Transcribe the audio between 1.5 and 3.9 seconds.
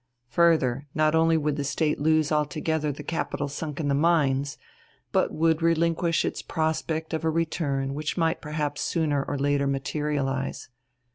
the State lose altogether the capital sunk in